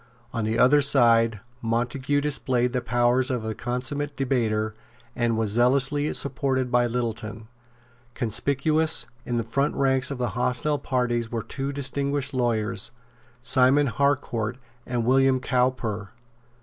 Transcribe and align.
On 0.33 0.45
the 0.45 0.57
other 0.57 0.81
side 0.81 1.41
Montague 1.61 2.21
displayed 2.21 2.73
the 2.73 2.81
powers 2.81 3.29
of 3.29 3.45
a 3.45 3.53
consummate 3.53 4.15
debater, 4.17 4.73
and 5.15 5.37
was 5.37 5.51
zealously 5.51 6.11
supported 6.13 6.71
by 6.71 6.87
Littleton. 6.87 7.47
Conspicuous 8.15 9.05
in 9.27 9.37
the 9.37 9.43
front 9.43 9.75
ranks 9.75 10.09
of 10.09 10.17
the 10.17 10.29
hostile 10.29 10.79
parties 10.79 11.31
were 11.31 11.43
two 11.43 11.71
distinguished 11.71 12.33
lawyers, 12.33 12.89
Simon 13.43 13.85
Harcourt 13.85 14.57
and 14.87 15.05
William 15.05 15.39
Cowper. 15.39 16.09